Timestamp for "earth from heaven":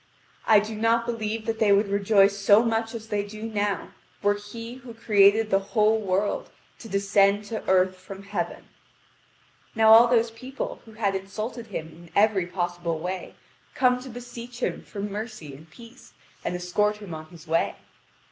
7.69-8.67